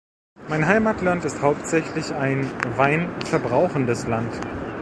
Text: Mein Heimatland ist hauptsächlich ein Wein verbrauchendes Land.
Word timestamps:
Mein 0.49 0.65
Heimatland 0.65 1.25
ist 1.25 1.43
hauptsächlich 1.43 2.11
ein 2.11 2.49
Wein 2.75 3.15
verbrauchendes 3.25 4.07
Land. 4.07 4.33